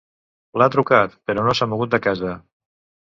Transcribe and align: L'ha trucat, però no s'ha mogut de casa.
L'ha 0.61 0.67
trucat, 0.75 1.13
però 1.31 1.43
no 1.49 1.55
s'ha 1.59 1.67
mogut 1.75 1.93
de 1.93 2.01
casa. 2.07 2.33